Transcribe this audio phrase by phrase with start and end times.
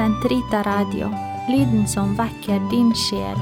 [0.00, 1.10] Sentrita Radio,
[1.48, 3.40] lyden som vekker din sjel.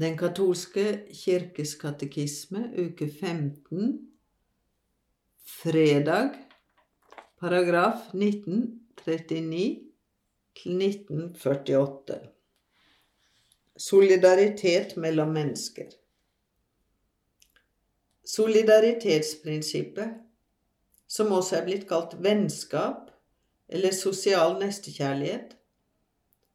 [0.00, 3.98] Den katolske kirkes katekisme, uke 15,
[5.58, 6.38] fredag,
[7.36, 9.60] paragraf 1939
[10.56, 12.16] til 1948.
[13.76, 15.92] Solidaritet mellom mennesker.
[18.24, 20.14] Solidaritetsprinsippet,
[21.06, 23.10] som også er blitt kalt vennskap
[23.68, 25.52] eller sosial nestekjærlighet,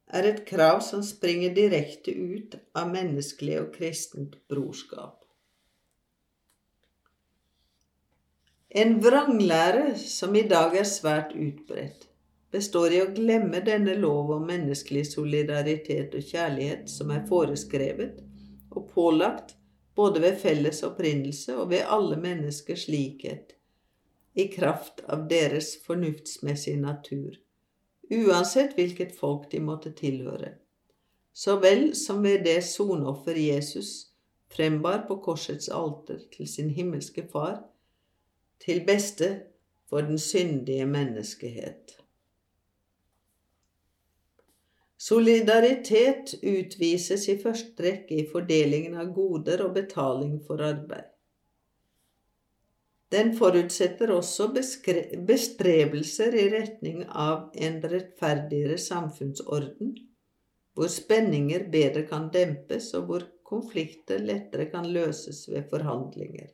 [0.10, 5.20] er et krav som springer direkte ut av menneskelig og kristent brorskap.
[8.70, 12.08] En vranglære som i dag er svært utbredt,
[12.54, 18.18] består i å glemme denne lov om menneskelig solidaritet og kjærlighet som er foreskrevet
[18.74, 19.59] og pålagt
[19.96, 23.56] både ved felles opprinnelse og ved alle menneskers likhet,
[24.36, 27.40] i kraft av deres fornuftsmessige natur
[28.10, 30.54] uansett hvilket folk de måtte tilhøre,
[31.34, 34.10] så vel som ved det sonoffer Jesus
[34.50, 37.62] frembar på korsets alter til sin himmelske Far,
[38.60, 39.30] til beste
[39.90, 41.96] for den syndige menneskehet.
[45.00, 51.08] Solidaritet utvises i første rekke i fordelingen av goder og betaling for arbeid.
[53.10, 59.96] Den forutsetter også bestrebelser i retning av en rettferdigere samfunnsorden,
[60.76, 66.52] hvor spenninger bedre kan dempes, og hvor konflikter lettere kan løses ved forhandlinger.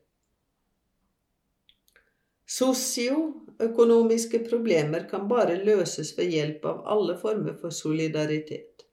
[2.46, 8.86] Sosioøkonomiske problemer kan bare løses ved hjelp av alle former for solidaritet.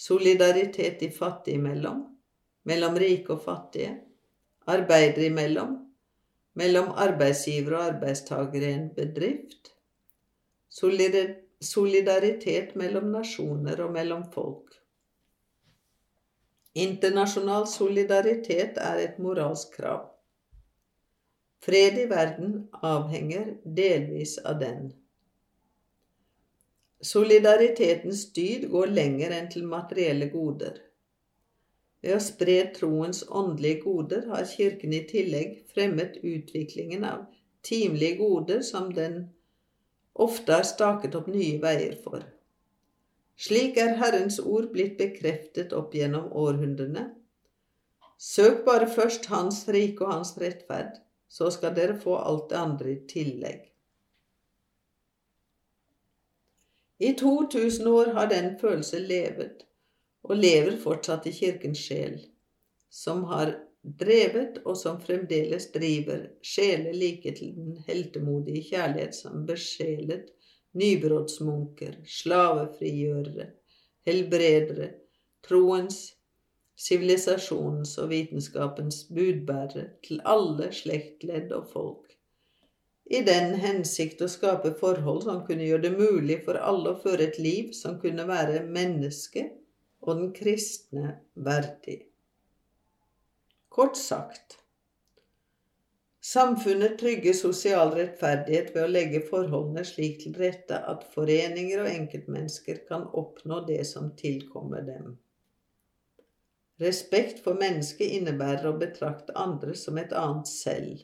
[0.00, 2.00] Solidaritet de fattige imellom,
[2.64, 3.92] mellom rike og fattige,
[4.66, 5.76] arbeidere imellom,
[6.56, 9.74] mellom arbeidsgiver og arbeidstaker i en bedrift,
[11.64, 14.80] solidaritet mellom nasjoner og mellom folk.
[16.74, 20.13] Internasjonal solidaritet er et moralsk krav.
[21.64, 24.90] Fred i verden avhenger delvis av den.
[27.04, 30.76] Solidaritetens dyd går lenger enn til materielle goder.
[32.04, 37.22] Ved å spre troens åndelige goder har Kirken i tillegg fremmet utviklingen av
[37.64, 39.16] timelige goder som den
[40.26, 42.26] ofte har staket opp nye veier for.
[43.40, 47.06] Slik er Herrens ord blitt bekreftet opp gjennom århundrene.
[48.20, 51.00] Søk bare først Hans rike og Hans rettferd,
[51.34, 53.62] så skal dere få alt det andre i tillegg.
[57.02, 59.64] I 2000 år har den følelse levet
[60.24, 62.20] og lever fortsatt i Kirkens sjel,
[62.88, 70.30] som har drevet og som fremdeles driver sjeler like til den heltemodige kjærlighet som besjelet
[70.78, 73.50] nybrottsmunker, slavefrigjørere,
[74.06, 74.88] helbredere,
[75.44, 75.98] troens,
[76.80, 82.16] sivilisasjonens og vitenskapens budbærere til alle slektledd og folk,
[83.04, 87.28] i den hensikt å skape forhold som kunne gjøre det mulig for alle å føre
[87.28, 89.50] et liv som kunne være menneske
[90.00, 92.00] og den kristne verdig.
[93.68, 94.58] Kort sagt
[96.24, 102.80] Samfunnet trygger sosial rettferdighet ved å legge forholdene slik til rette at foreninger og enkeltmennesker
[102.88, 105.18] kan oppnå det som tilkommer dem.
[106.82, 111.02] Respekt for mennesket innebærer å betrakte andre som et annet selv.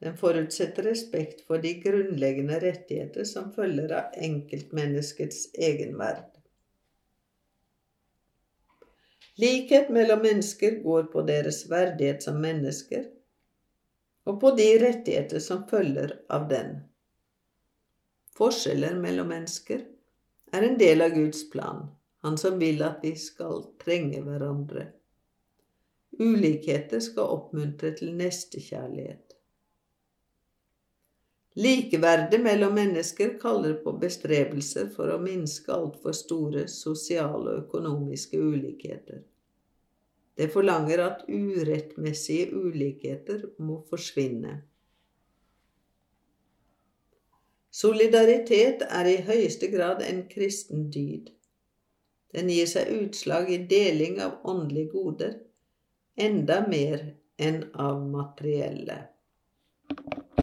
[0.00, 6.30] Den forutsetter respekt for de grunnleggende rettigheter som følger av enkeltmenneskets egenverd.
[9.40, 13.06] Likhet mellom mennesker går på deres verdighet som mennesker,
[14.28, 16.74] og på de rettigheter som følger av den.
[18.36, 19.84] Forskjeller mellom mennesker
[20.52, 21.88] er en del av Guds plan,
[22.20, 24.90] Han som vil at vi skal trenge hverandre.
[26.20, 29.36] Ulikheter skal oppmuntre til nestekjærlighet.
[31.60, 39.24] Likeverdet mellom mennesker kaller på bestrebelser for å minske altfor store sosiale og økonomiske ulikheter.
[40.38, 44.60] Det forlanger at urettmessige ulikheter må forsvinne.
[47.70, 51.28] Solidaritet er i høyeste grad en kristen dyd.
[52.34, 55.38] Den gir seg utslag i deling av åndelige goder
[56.20, 57.02] enda mer
[57.40, 58.98] enn av materielle.